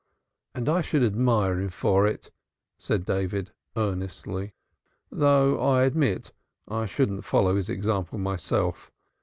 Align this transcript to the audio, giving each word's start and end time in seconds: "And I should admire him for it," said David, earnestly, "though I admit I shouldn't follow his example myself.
"And 0.55 0.67
I 0.67 0.81
should 0.81 1.03
admire 1.03 1.59
him 1.59 1.69
for 1.69 2.07
it," 2.07 2.31
said 2.79 3.05
David, 3.05 3.51
earnestly, 3.75 4.55
"though 5.11 5.59
I 5.63 5.83
admit 5.83 6.33
I 6.67 6.87
shouldn't 6.87 7.23
follow 7.23 7.55
his 7.55 7.69
example 7.69 8.17
myself. 8.17 8.91